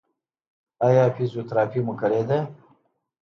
ایا 0.87 1.03
فزیوتراپي 1.15 1.79
مو 1.85 1.93
کړې 2.01 2.21
ده؟ 2.29 2.37